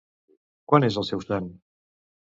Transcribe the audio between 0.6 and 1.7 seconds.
Quan és el seu sant?